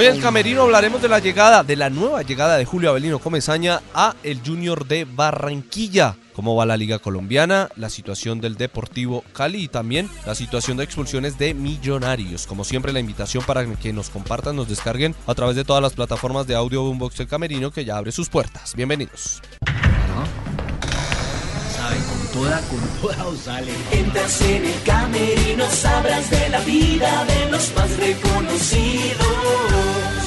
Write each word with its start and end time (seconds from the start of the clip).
Hoy 0.00 0.06
en 0.06 0.18
Camerino 0.18 0.62
hablaremos 0.62 1.02
de 1.02 1.10
la 1.10 1.18
llegada, 1.18 1.62
de 1.62 1.76
la 1.76 1.90
nueva 1.90 2.22
llegada 2.22 2.56
de 2.56 2.64
Julio 2.64 2.88
Avelino 2.88 3.18
Comesaña 3.18 3.82
a 3.92 4.14
el 4.22 4.40
Junior 4.40 4.88
de 4.88 5.04
Barranquilla. 5.04 6.16
Cómo 6.32 6.56
va 6.56 6.64
la 6.64 6.78
Liga 6.78 7.00
Colombiana, 7.00 7.68
la 7.76 7.90
situación 7.90 8.40
del 8.40 8.56
Deportivo 8.56 9.22
Cali 9.34 9.64
y 9.64 9.68
también 9.68 10.08
la 10.24 10.34
situación 10.34 10.78
de 10.78 10.84
expulsiones 10.84 11.36
de 11.36 11.52
Millonarios. 11.52 12.46
Como 12.46 12.64
siempre, 12.64 12.94
la 12.94 13.00
invitación 13.00 13.44
para 13.44 13.66
que 13.76 13.92
nos 13.92 14.08
compartan, 14.08 14.56
nos 14.56 14.70
descarguen 14.70 15.14
a 15.26 15.34
través 15.34 15.54
de 15.54 15.64
todas 15.64 15.82
las 15.82 15.92
plataformas 15.92 16.46
de 16.46 16.54
audio 16.54 16.82
Boombox 16.82 17.20
El 17.20 17.28
Camerino 17.28 17.70
que 17.70 17.84
ya 17.84 17.98
abre 17.98 18.10
sus 18.10 18.30
puertas. 18.30 18.74
Bienvenidos. 18.74 19.42
Toda, 22.32 22.60
con 22.68 22.80
toda 23.00 23.26
os 23.26 23.40
sale. 23.40 23.72
Entras 23.90 24.40
en 24.42 24.64
el 24.64 24.82
camerino, 24.84 25.68
sabrás 25.70 26.30
de 26.30 26.48
la 26.48 26.60
vida 26.60 27.24
de 27.24 27.50
los 27.50 27.74
más 27.74 27.96
reconocidos. 27.96 30.19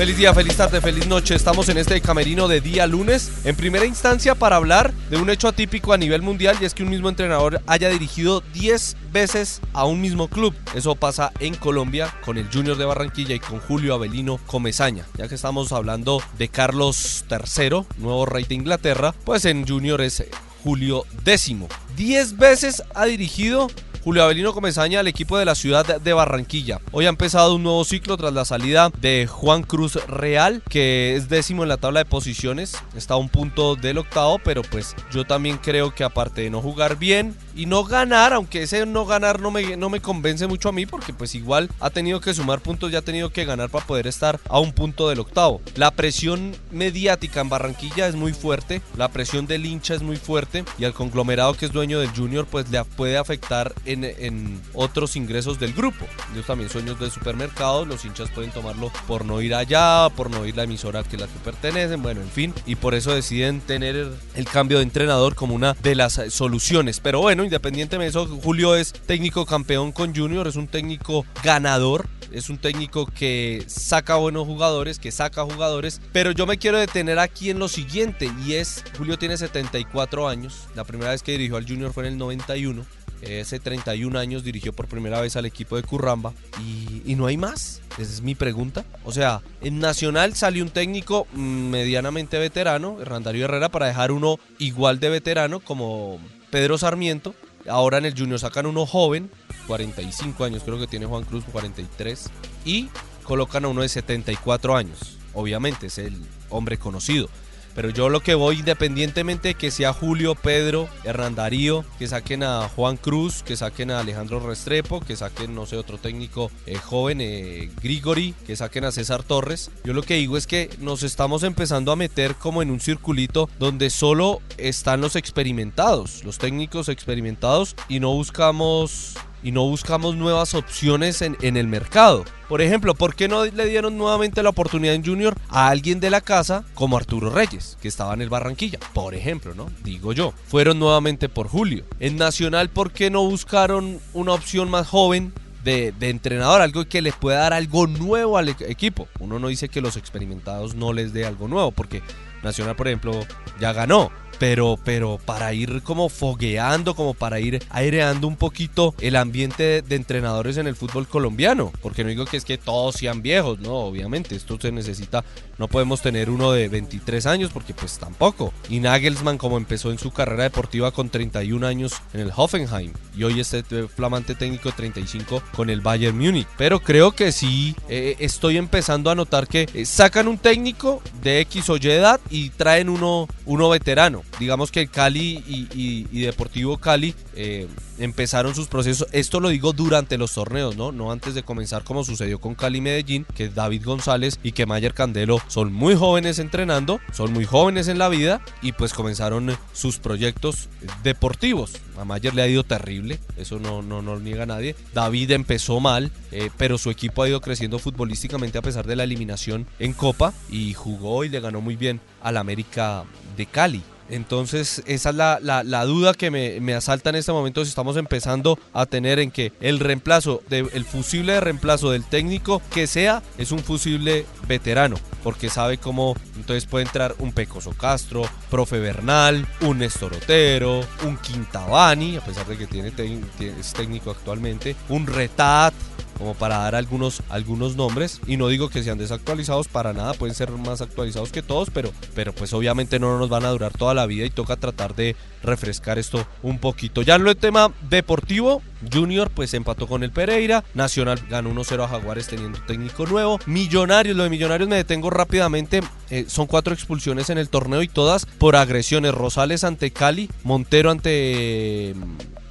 Feliz 0.00 0.16
día, 0.16 0.32
feliz 0.32 0.56
tarde, 0.56 0.80
feliz 0.80 1.06
noche. 1.06 1.34
Estamos 1.34 1.68
en 1.68 1.76
este 1.76 2.00
camerino 2.00 2.48
de 2.48 2.62
día 2.62 2.86
lunes, 2.86 3.30
en 3.44 3.54
primera 3.54 3.84
instancia 3.84 4.34
para 4.34 4.56
hablar 4.56 4.94
de 5.10 5.18
un 5.18 5.28
hecho 5.28 5.46
atípico 5.46 5.92
a 5.92 5.98
nivel 5.98 6.22
mundial 6.22 6.56
y 6.58 6.64
es 6.64 6.72
que 6.72 6.82
un 6.82 6.88
mismo 6.88 7.10
entrenador 7.10 7.60
haya 7.66 7.90
dirigido 7.90 8.40
10 8.54 8.96
veces 9.12 9.60
a 9.74 9.84
un 9.84 10.00
mismo 10.00 10.28
club. 10.28 10.54
Eso 10.74 10.94
pasa 10.94 11.32
en 11.38 11.54
Colombia 11.54 12.14
con 12.24 12.38
el 12.38 12.48
Junior 12.50 12.78
de 12.78 12.86
Barranquilla 12.86 13.34
y 13.34 13.40
con 13.40 13.60
Julio 13.60 13.92
Avelino 13.92 14.38
Comesaña. 14.46 15.04
Ya 15.18 15.28
que 15.28 15.34
estamos 15.34 15.70
hablando 15.70 16.22
de 16.38 16.48
Carlos 16.48 17.26
III, 17.30 17.84
nuevo 17.98 18.24
rey 18.24 18.44
de 18.44 18.54
Inglaterra, 18.54 19.14
pues 19.26 19.44
en 19.44 19.68
Junior 19.68 20.00
es 20.00 20.24
Julio 20.64 21.04
X. 21.26 21.56
10 21.96 22.38
veces 22.38 22.82
ha 22.94 23.04
dirigido 23.04 23.68
Julio 24.02 24.24
Avelino 24.24 24.54
Comesaña 24.54 25.00
al 25.00 25.08
equipo 25.08 25.36
de 25.36 25.44
la 25.44 25.54
ciudad 25.54 26.00
de 26.00 26.12
Barranquilla. 26.14 26.80
Hoy 26.90 27.04
ha 27.04 27.10
empezado 27.10 27.54
un 27.54 27.62
nuevo 27.62 27.84
ciclo 27.84 28.16
tras 28.16 28.32
la 28.32 28.46
salida 28.46 28.90
de 28.98 29.26
Juan 29.26 29.62
Cruz 29.62 29.96
Real, 30.06 30.62
que 30.70 31.16
es 31.16 31.28
décimo 31.28 31.64
en 31.64 31.68
la 31.68 31.76
tabla 31.76 32.00
de 32.00 32.06
posiciones. 32.06 32.78
Está 32.96 33.14
a 33.14 33.18
un 33.18 33.28
punto 33.28 33.76
del 33.76 33.98
octavo, 33.98 34.40
pero 34.42 34.62
pues 34.62 34.96
yo 35.12 35.26
también 35.26 35.58
creo 35.58 35.94
que 35.94 36.02
aparte 36.02 36.40
de 36.40 36.50
no 36.50 36.62
jugar 36.62 36.96
bien 36.96 37.36
y 37.60 37.66
no 37.66 37.84
ganar, 37.84 38.32
aunque 38.32 38.62
ese 38.62 38.86
no 38.86 39.04
ganar 39.04 39.38
no 39.38 39.50
me, 39.50 39.76
no 39.76 39.90
me 39.90 40.00
convence 40.00 40.46
mucho 40.46 40.70
a 40.70 40.72
mí, 40.72 40.86
porque 40.86 41.12
pues 41.12 41.34
igual 41.34 41.68
ha 41.78 41.90
tenido 41.90 42.18
que 42.18 42.32
sumar 42.32 42.60
puntos 42.60 42.90
y 42.90 42.96
ha 42.96 43.02
tenido 43.02 43.28
que 43.28 43.44
ganar 43.44 43.68
para 43.68 43.84
poder 43.84 44.06
estar 44.06 44.40
a 44.48 44.58
un 44.58 44.72
punto 44.72 45.10
del 45.10 45.20
octavo. 45.20 45.60
La 45.74 45.90
presión 45.90 46.56
mediática 46.70 47.42
en 47.42 47.50
Barranquilla 47.50 48.08
es 48.08 48.14
muy 48.14 48.32
fuerte, 48.32 48.80
la 48.96 49.08
presión 49.08 49.46
del 49.46 49.66
hincha 49.66 49.94
es 49.94 50.00
muy 50.00 50.16
fuerte 50.16 50.64
y 50.78 50.86
al 50.86 50.94
conglomerado 50.94 51.52
que 51.52 51.66
es 51.66 51.72
dueño 51.72 52.00
del 52.00 52.08
Junior 52.16 52.46
pues 52.46 52.70
le 52.70 52.82
puede 52.82 53.18
afectar 53.18 53.74
en, 53.84 54.04
en 54.04 54.58
otros 54.72 55.14
ingresos 55.16 55.60
del 55.60 55.74
grupo. 55.74 56.06
Ellos 56.32 56.46
también 56.46 56.70
sueños 56.70 56.98
de 56.98 57.10
supermercados, 57.10 57.86
los 57.86 58.06
hinchas 58.06 58.30
pueden 58.30 58.52
tomarlo 58.52 58.90
por 59.06 59.26
no 59.26 59.42
ir 59.42 59.54
allá, 59.54 60.08
por 60.16 60.30
no 60.30 60.46
ir 60.46 60.56
la 60.56 60.62
emisora 60.62 61.02
que 61.02 61.18
la 61.18 61.26
que 61.26 61.38
pertenecen, 61.44 62.00
bueno, 62.00 62.22
en 62.22 62.30
fin, 62.30 62.54
y 62.64 62.76
por 62.76 62.94
eso 62.94 63.14
deciden 63.14 63.60
tener 63.60 64.08
el 64.34 64.44
cambio 64.46 64.78
de 64.78 64.84
entrenador 64.84 65.34
como 65.34 65.54
una 65.54 65.74
de 65.74 65.94
las 65.94 66.22
soluciones. 66.30 67.00
Pero 67.00 67.20
bueno, 67.20 67.49
independientemente 67.50 68.04
de 68.04 68.22
eso, 68.22 68.40
Julio 68.42 68.76
es 68.76 68.92
técnico 68.92 69.44
campeón 69.44 69.90
con 69.90 70.14
Junior, 70.14 70.46
es 70.46 70.54
un 70.54 70.68
técnico 70.68 71.26
ganador, 71.42 72.06
es 72.30 72.48
un 72.48 72.58
técnico 72.58 73.06
que 73.06 73.64
saca 73.66 74.14
buenos 74.14 74.46
jugadores, 74.46 75.00
que 75.00 75.10
saca 75.10 75.42
jugadores, 75.42 76.00
pero 76.12 76.30
yo 76.30 76.46
me 76.46 76.58
quiero 76.58 76.78
detener 76.78 77.18
aquí 77.18 77.50
en 77.50 77.58
lo 77.58 77.66
siguiente 77.66 78.30
y 78.46 78.52
es, 78.52 78.84
Julio 78.96 79.18
tiene 79.18 79.36
74 79.36 80.28
años, 80.28 80.68
la 80.76 80.84
primera 80.84 81.10
vez 81.10 81.24
que 81.24 81.32
dirigió 81.32 81.56
al 81.56 81.66
Junior 81.66 81.92
fue 81.92 82.06
en 82.06 82.12
el 82.12 82.18
91. 82.18 82.86
Ese 83.22 83.60
31 83.60 84.18
años 84.18 84.44
dirigió 84.44 84.72
por 84.72 84.86
primera 84.86 85.20
vez 85.20 85.36
al 85.36 85.44
equipo 85.44 85.76
de 85.76 85.82
Curramba 85.82 86.32
y, 86.64 87.02
y, 87.04 87.16
no 87.16 87.26
hay 87.26 87.36
más. 87.36 87.82
Esa 87.98 88.14
es 88.14 88.22
mi 88.22 88.34
pregunta. 88.34 88.86
O 89.04 89.12
sea, 89.12 89.42
en 89.60 89.78
Nacional 89.78 90.34
salió 90.34 90.64
un 90.64 90.70
técnico 90.70 91.26
medianamente 91.34 92.38
veterano, 92.38 92.96
Hernandario 92.98 93.44
Herrera, 93.44 93.68
para 93.68 93.88
dejar 93.88 94.10
uno 94.10 94.38
igual 94.58 95.00
de 95.00 95.10
veterano 95.10 95.60
como 95.60 96.18
Pedro 96.50 96.78
Sarmiento. 96.78 97.34
Ahora 97.68 97.98
en 97.98 98.06
el 98.06 98.18
Junior 98.18 98.38
sacan 98.38 98.66
uno 98.66 98.86
joven, 98.86 99.30
45 99.66 100.44
años, 100.44 100.62
creo 100.64 100.78
que 100.78 100.86
tiene 100.86 101.06
Juan 101.06 101.24
Cruz, 101.24 101.44
43. 101.52 102.30
Y 102.64 102.88
colocan 103.22 103.64
a 103.64 103.68
uno 103.68 103.82
de 103.82 103.88
74 103.88 104.76
años. 104.76 105.18
Obviamente 105.34 105.86
es 105.86 105.98
el 105.98 106.16
hombre 106.48 106.78
conocido. 106.78 107.28
Pero 107.74 107.90
yo 107.90 108.08
lo 108.08 108.20
que 108.20 108.34
voy, 108.34 108.58
independientemente 108.58 109.48
de 109.48 109.54
que 109.54 109.70
sea 109.70 109.92
Julio, 109.92 110.34
Pedro, 110.34 110.88
Hernán 111.04 111.34
Darío, 111.34 111.84
que 111.98 112.06
saquen 112.06 112.42
a 112.42 112.68
Juan 112.68 112.96
Cruz, 112.96 113.42
que 113.42 113.56
saquen 113.56 113.90
a 113.90 114.00
Alejandro 114.00 114.40
Restrepo, 114.40 115.00
que 115.00 115.16
saquen, 115.16 115.54
no 115.54 115.66
sé, 115.66 115.76
otro 115.76 115.98
técnico 115.98 116.50
eh, 116.66 116.76
joven, 116.76 117.20
eh, 117.20 117.70
Grigori, 117.82 118.34
que 118.46 118.56
saquen 118.56 118.84
a 118.84 118.92
César 118.92 119.22
Torres. 119.22 119.70
Yo 119.84 119.92
lo 119.92 120.02
que 120.02 120.14
digo 120.14 120.36
es 120.36 120.46
que 120.46 120.70
nos 120.78 121.02
estamos 121.02 121.42
empezando 121.42 121.92
a 121.92 121.96
meter 121.96 122.34
como 122.34 122.62
en 122.62 122.70
un 122.70 122.80
circulito 122.80 123.48
donde 123.58 123.90
solo 123.90 124.40
están 124.56 125.00
los 125.00 125.16
experimentados, 125.16 126.24
los 126.24 126.38
técnicos 126.38 126.88
experimentados, 126.88 127.76
y 127.88 128.00
no 128.00 128.12
buscamos 128.12 129.16
y 129.42 129.52
no 129.52 129.64
buscamos 129.64 130.16
nuevas 130.16 130.54
opciones 130.54 131.22
en, 131.22 131.36
en, 131.42 131.56
el 131.56 131.66
mercado. 131.66 132.24
Por 132.48 132.62
ejemplo, 132.62 132.94
¿por 132.94 133.14
qué 133.14 133.28
no 133.28 133.44
le 133.44 133.66
dieron 133.66 133.96
nuevamente 133.96 134.42
la 134.42 134.50
oportunidad 134.50 134.94
en 134.94 135.04
Junior 135.04 135.36
a 135.48 135.68
alguien 135.68 136.00
de 136.00 136.10
la 136.10 136.20
casa 136.20 136.64
como 136.74 136.96
Arturo 136.96 137.30
Reyes, 137.30 137.78
que 137.80 137.88
estaba 137.88 138.14
en 138.14 138.22
el 138.22 138.28
Barranquilla? 138.28 138.78
Por 138.92 139.14
ejemplo, 139.14 139.54
¿no? 139.54 139.70
Digo 139.84 140.12
yo. 140.12 140.32
Fueron 140.46 140.78
nuevamente 140.78 141.28
por 141.28 141.48
Julio. 141.48 141.84
En 142.00 142.16
Nacional, 142.16 142.70
¿por 142.70 142.92
qué 142.92 143.10
no 143.10 143.22
buscaron 143.24 144.00
una 144.12 144.32
opción 144.32 144.70
más 144.70 144.88
joven 144.88 145.32
de, 145.64 145.92
de, 145.98 146.08
entrenador, 146.08 146.62
algo 146.62 146.86
que 146.86 147.02
les 147.02 147.14
pueda 147.14 147.40
dar 147.40 147.52
algo 147.52 147.86
nuevo 147.86 148.38
al 148.38 148.48
equipo. 148.48 149.08
Uno 149.18 149.38
no 149.38 149.48
dice 149.48 149.68
que 149.68 149.82
los 149.82 149.96
experimentados 149.96 150.74
no 150.74 150.94
les 150.94 151.12
dé 151.12 151.26
algo 151.26 151.48
nuevo, 151.48 151.70
porque 151.70 152.02
Nacional, 152.42 152.76
por 152.76 152.88
ejemplo, 152.88 153.12
ya 153.60 153.72
ganó. 153.72 154.10
Pero, 154.40 154.78
pero 154.82 155.20
para 155.24 155.52
ir 155.54 155.82
como 155.82 156.08
fogueando, 156.08 156.96
como 156.96 157.14
para 157.14 157.38
ir 157.38 157.62
aireando 157.70 158.26
un 158.26 158.36
poquito 158.36 158.94
el 159.00 159.14
ambiente 159.14 159.62
de, 159.62 159.82
de, 159.82 159.96
entrenadores 159.96 160.56
en 160.56 160.66
el 160.66 160.74
fútbol 160.74 161.06
colombiano. 161.06 161.70
Porque 161.82 162.02
no 162.02 162.10
digo 162.10 162.24
que 162.24 162.38
es 162.38 162.44
que 162.44 162.58
todos 162.58 162.96
sean 162.96 163.22
viejos, 163.22 163.60
no, 163.60 163.74
obviamente. 163.74 164.34
Esto 164.34 164.58
se 164.58 164.72
necesita, 164.72 165.24
no 165.58 165.68
podemos 165.68 166.00
tener 166.00 166.30
uno 166.30 166.52
de 166.52 166.68
23 166.68 167.26
años 167.26 167.50
porque 167.52 167.74
pues 167.74 167.98
tampoco. 167.98 168.52
Y 168.68 168.80
Nagelsmann 168.80 169.36
como 169.36 169.58
empezó 169.58 169.92
en 169.92 169.98
su 169.98 170.10
carrera 170.10 170.44
deportiva 170.44 170.90
con 170.90 171.10
31 171.10 171.66
años 171.66 171.92
en 172.14 172.20
el 172.20 172.32
Hoffenheim. 172.34 172.92
Y 173.14 173.24
hoy 173.24 173.40
este 173.40 173.62
flamante 173.88 174.34
técnico 174.34 174.70
de 174.70 174.76
35 174.76 175.42
con 175.54 175.68
el 175.68 175.82
Bayern 175.82 176.16
Múnich. 176.16 176.48
Pero 176.56 176.80
creo 176.80 177.12
que 177.12 177.30
sí 177.30 177.76
eh, 177.90 178.16
estoy 178.18 178.56
empezando 178.56 179.10
a 179.10 179.14
notar 179.14 179.46
que 179.46 179.68
eh, 179.74 179.84
sacan 179.84 180.28
un 180.28 180.38
técnico 180.38 181.02
de 181.22 181.40
X 181.40 181.68
o 181.68 181.76
Y 181.76 181.90
edad 181.90 182.20
y 182.30 182.50
traen 182.50 182.88
uno, 182.88 183.28
uno 183.44 183.68
veterano. 183.68 184.22
Digamos 184.38 184.70
que 184.70 184.86
Cali 184.88 185.42
y 185.46 186.20
Deportivo 186.20 186.78
Cali 186.78 187.14
eh, 187.34 187.68
empezaron 187.98 188.54
sus 188.54 188.68
procesos. 188.68 189.06
Esto 189.12 189.40
lo 189.40 189.48
digo 189.50 189.72
durante 189.72 190.18
los 190.18 190.32
torneos, 190.32 190.76
¿no? 190.76 190.92
No 190.92 191.12
antes 191.12 191.34
de 191.34 191.42
comenzar 191.42 191.84
como 191.84 192.04
sucedió 192.04 192.40
con 192.40 192.54
Cali 192.54 192.80
Medellín, 192.80 193.26
que 193.34 193.48
David 193.48 193.84
González 193.84 194.38
y 194.42 194.52
que 194.52 194.66
Mayer 194.66 194.94
Candelo 194.94 195.38
son 195.48 195.72
muy 195.72 195.94
jóvenes 195.94 196.38
entrenando, 196.38 197.00
son 197.12 197.32
muy 197.32 197.44
jóvenes 197.44 197.88
en 197.88 197.98
la 197.98 198.08
vida 198.08 198.40
y 198.62 198.72
pues 198.72 198.92
comenzaron 198.92 199.56
sus 199.72 199.98
proyectos 199.98 200.68
deportivos. 201.02 201.72
A 201.98 202.04
Mayer 202.04 202.34
le 202.34 202.42
ha 202.42 202.48
ido 202.48 202.64
terrible, 202.64 203.20
eso 203.36 203.58
no, 203.58 203.82
no, 203.82 204.00
no 204.00 204.14
lo 204.14 204.20
niega 204.20 204.46
nadie. 204.46 204.74
David 204.94 205.32
empezó 205.32 205.80
mal, 205.80 206.10
eh, 206.32 206.50
pero 206.56 206.78
su 206.78 206.90
equipo 206.90 207.22
ha 207.22 207.28
ido 207.28 207.40
creciendo 207.40 207.78
futbolísticamente 207.78 208.58
a 208.58 208.62
pesar 208.62 208.86
de 208.86 208.96
la 208.96 209.04
eliminación 209.04 209.66
en 209.78 209.92
Copa 209.92 210.32
y 210.50 210.72
jugó 210.72 211.24
y 211.24 211.28
le 211.28 211.40
ganó 211.40 211.60
muy 211.60 211.76
bien 211.76 212.00
al 212.22 212.38
América 212.38 213.04
de 213.36 213.46
Cali. 213.46 213.82
Entonces, 214.10 214.82
esa 214.86 215.10
es 215.10 215.14
la, 215.14 215.38
la, 215.40 215.84
duda 215.84 216.14
que 216.14 216.30
me, 216.30 216.60
me, 216.60 216.74
asalta 216.74 217.10
en 217.10 217.16
este 217.16 217.32
momento 217.32 217.64
si 217.64 217.68
estamos 217.68 217.96
empezando 217.96 218.58
a 218.72 218.86
tener 218.86 219.20
en 219.20 219.30
que 219.30 219.52
el 219.60 219.78
reemplazo, 219.78 220.42
de, 220.48 220.68
el 220.72 220.84
fusible 220.84 221.34
de 221.34 221.40
reemplazo 221.40 221.90
del 221.90 222.04
técnico 222.04 222.60
que 222.74 222.86
sea, 222.86 223.22
es 223.38 223.52
un 223.52 223.60
fusible 223.60 224.26
veterano, 224.48 224.96
porque 225.22 225.48
sabe 225.48 225.78
cómo 225.78 226.16
entonces 226.36 226.66
puede 226.66 226.86
entrar 226.86 227.14
un 227.18 227.32
Pecoso 227.32 227.72
Castro, 227.72 228.22
Profe 228.50 228.80
Bernal, 228.80 229.46
un 229.60 229.78
Néstor 229.78 230.14
Otero, 230.14 230.80
un 231.06 231.16
Quintabani, 231.18 232.16
a 232.16 232.20
pesar 232.20 232.46
de 232.46 232.58
que 232.58 232.66
tiene, 232.66 232.90
tiene 232.90 233.20
es 233.58 233.72
técnico 233.72 234.10
actualmente, 234.10 234.74
un 234.88 235.06
Retat, 235.06 235.72
como 236.20 236.34
para 236.34 236.58
dar 236.58 236.74
algunos, 236.74 237.22
algunos 237.30 237.76
nombres. 237.76 238.20
Y 238.26 238.36
no 238.36 238.48
digo 238.48 238.68
que 238.68 238.82
sean 238.82 238.98
desactualizados 238.98 239.68
para 239.68 239.94
nada, 239.94 240.12
pueden 240.12 240.34
ser 240.34 240.50
más 240.50 240.82
actualizados 240.82 241.32
que 241.32 241.42
todos, 241.42 241.70
pero, 241.70 241.90
pero 242.14 242.34
pues 242.34 242.52
obviamente 242.52 242.98
no 242.98 243.18
nos 243.18 243.30
van 243.30 243.46
a 243.46 243.48
durar 243.48 243.72
toda 243.72 243.94
la 243.94 244.04
vida 244.04 244.26
y 244.26 244.30
toca 244.30 244.56
tratar 244.56 244.94
de 244.94 245.16
refrescar 245.42 245.98
esto 245.98 246.26
un 246.42 246.58
poquito. 246.58 247.00
Ya 247.00 247.14
en 247.14 247.24
de 247.24 247.34
tema 247.34 247.72
deportivo, 247.88 248.60
Junior 248.92 249.30
pues 249.30 249.54
empató 249.54 249.86
con 249.86 250.02
el 250.02 250.10
Pereira, 250.10 250.62
Nacional 250.74 251.18
ganó 251.30 251.50
1-0 251.54 251.84
a 251.84 251.88
Jaguares 251.88 252.26
teniendo 252.26 252.58
técnico 252.66 253.06
nuevo, 253.06 253.38
Millonarios, 253.46 254.14
lo 254.14 254.24
de 254.24 254.30
Millonarios 254.30 254.68
me 254.68 254.76
detengo 254.76 255.08
rápidamente, 255.08 255.80
eh, 256.10 256.26
son 256.28 256.46
cuatro 256.46 256.74
expulsiones 256.74 257.30
en 257.30 257.38
el 257.38 257.48
torneo 257.48 257.82
y 257.82 257.88
todas 257.88 258.26
por 258.26 258.56
agresiones, 258.56 259.14
Rosales 259.14 259.64
ante 259.64 259.90
Cali, 259.90 260.28
Montero 260.44 260.90
ante 260.90 261.94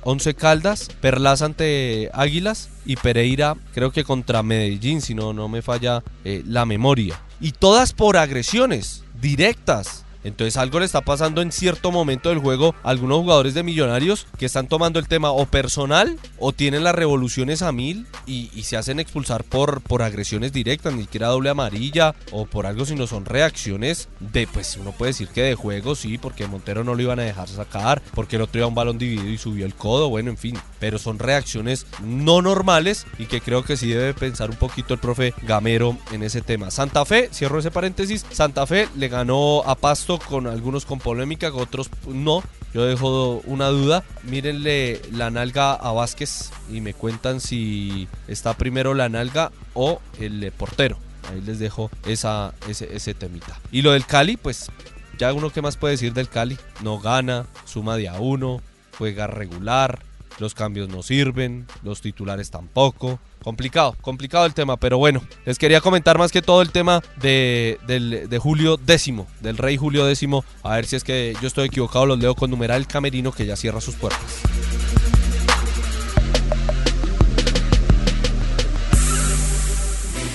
Once 0.04 0.34
Caldas, 0.34 0.90
Perlas 1.02 1.42
ante 1.42 2.10
Águilas 2.14 2.70
y 2.86 2.96
Pereira 2.96 3.56
creo 3.74 3.92
que 3.92 4.04
contra 4.04 4.44
Medellín, 4.44 5.02
si 5.02 5.14
no, 5.14 5.34
no 5.34 5.48
me 5.48 5.62
falla 5.62 6.04
eh, 6.24 6.44
la 6.46 6.66
memoria. 6.66 7.20
Y 7.42 7.52
todas 7.52 7.94
por 7.94 8.18
agresiones 8.18 9.04
directas. 9.22 10.06
Entonces 10.24 10.58
algo 10.58 10.80
le 10.80 10.86
está 10.86 11.02
pasando 11.02 11.42
en 11.42 11.52
cierto 11.52 11.92
momento 11.92 12.30
del 12.30 12.40
juego 12.40 12.76
a 12.84 12.90
algunos 12.90 13.20
jugadores 13.20 13.54
de 13.54 13.64
millonarios 13.64 14.28
que 14.38 14.46
están 14.46 14.68
tomando 14.68 15.00
el 15.00 15.08
tema 15.08 15.32
o 15.32 15.46
personal 15.46 16.18
o 16.38 16.52
tienen 16.52 16.84
las 16.84 16.96
revoluciones 16.96 17.62
a 17.62 17.72
mil 17.72 18.06
y, 18.26 18.50
se 18.70 18.78
hacen 18.78 19.00
expulsar 19.00 19.46
por, 19.46 19.82
por 19.82 20.04
agresiones 20.04 20.54
directas, 20.54 20.94
ni 20.94 21.04
siquiera 21.04 21.30
doble 21.30 21.50
amarilla 21.50 22.14
o 22.32 22.46
por 22.46 22.68
algo, 22.68 22.86
sino 22.86 23.08
son 23.08 23.26
reacciones 23.26 24.10
de, 24.20 24.46
pues 24.46 24.78
uno 24.80 24.92
puede 24.92 25.10
decir 25.10 25.30
que 25.30 25.42
de 25.42 25.56
juego, 25.56 25.96
sí, 25.96 26.20
porque 26.20 26.46
Montero 26.46 26.84
no 26.84 26.94
lo 26.94 27.02
iban 27.02 27.20
a 27.20 27.24
dejar 27.24 27.48
sacar, 27.48 28.00
porque 28.14 28.36
el 28.36 28.44
otro 28.44 28.60
iba 28.60 28.68
un 28.68 28.76
balón 28.76 29.00
dividido 29.00 29.30
y 29.30 29.40
subió 29.40 29.66
el 29.66 29.74
codo, 29.74 30.10
bueno, 30.10 30.30
en 30.30 30.38
fin, 30.38 30.56
pero 30.80 31.00
son 31.00 31.18
reacciones 31.18 31.88
no 32.04 32.44
normales 32.44 33.08
y 33.18 33.26
que 33.26 33.42
creo 33.42 33.64
que 33.64 33.78
sí 33.78 33.88
debe 33.88 34.14
pensar 34.14 34.52
un 34.52 34.58
poquito 34.58 34.94
el 34.94 35.00
profe 35.00 35.34
Gamero 35.48 35.98
en 36.12 36.22
ese 36.22 36.42
tema. 36.42 36.70
Santa 36.70 37.06
Fe, 37.06 37.30
cierro 37.34 37.60
ese 37.60 37.72
paréntesis, 37.72 38.26
Santa 38.32 38.68
Fe 38.68 38.88
le 38.96 39.08
ganó 39.08 39.64
a 39.66 39.76
Pasto 39.76 40.09
con 40.18 40.48
algunos 40.48 40.86
con 40.86 41.00
polémica, 41.00 41.52
con 41.52 41.62
otros 41.62 41.90
no. 42.08 42.42
Yo 42.74 42.86
dejo 42.86 43.42
una 43.46 43.68
duda. 43.68 44.04
Mírenle 44.24 45.02
la 45.12 45.30
nalga 45.30 45.74
a 45.74 45.92
Vázquez 45.92 46.52
y 46.72 46.82
me 46.82 46.94
cuentan 46.94 47.42
si 47.42 48.08
está 48.28 48.56
primero 48.56 48.94
la 48.94 49.10
nalga 49.10 49.52
o 49.74 50.02
el 50.20 50.52
portero. 50.52 50.98
Ahí 51.32 51.42
les 51.42 51.60
dejo 51.60 51.92
esa, 52.08 52.54
ese, 52.68 52.96
ese 52.96 53.14
temita. 53.14 53.60
Y 53.72 53.82
lo 53.84 53.92
del 53.92 54.06
Cali, 54.06 54.38
pues 54.38 54.72
ya 55.20 55.34
uno 55.34 55.52
que 55.52 55.62
más 55.62 55.78
puede 55.78 55.94
decir 55.94 56.14
del 56.14 56.30
Cali. 56.30 56.58
No 56.82 57.00
gana, 57.00 57.46
suma 57.66 57.98
de 57.98 58.10
a 58.10 58.20
uno, 58.20 58.62
juega 58.98 59.28
regular, 59.28 60.00
los 60.40 60.54
cambios 60.54 60.90
no 60.90 61.04
sirven, 61.04 61.68
los 61.84 62.02
titulares 62.02 62.52
tampoco. 62.52 63.20
Complicado, 63.44 63.96
complicado 64.02 64.46
el 64.46 64.54
tema, 64.54 64.78
pero 64.78 64.98
bueno, 64.98 65.22
les 65.46 65.58
quería 65.58 65.82
comentar 65.82 66.18
más 66.18 66.32
que 66.32 66.42
todo 66.42 66.62
el 66.62 66.72
tema 66.72 67.02
de, 67.22 67.80
de 67.88 68.38
Julio 68.38 68.80
X, 68.86 69.14
del 69.42 69.58
rey 69.58 69.78
Julio 69.78 70.10
X. 70.10 70.30
A 70.64 70.76
ver 70.76 70.86
si 70.86 70.96
es 70.96 71.04
que 71.04 71.36
yo 71.42 71.48
estoy 71.48 71.68
equivocado, 71.68 72.06
los 72.06 72.20
leo 72.20 72.36
con 72.36 72.50
numeral 72.50 72.88
camerino 72.88 73.32
que 73.32 73.46
ya 73.46 73.56
cierra 73.56 73.82
sus 73.82 73.96
puertas. 73.96 74.22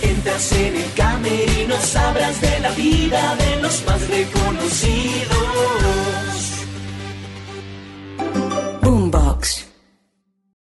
Entras 0.03 0.53
en 0.53 0.77
el 0.77 0.93
camerino, 0.95 1.77
sabrás 1.81 2.41
de 2.41 2.61
la 2.61 2.71
vida 2.71 3.37
de 3.37 3.63
los 3.63 3.85
más 3.87 4.09
reconocidos. 4.09 6.34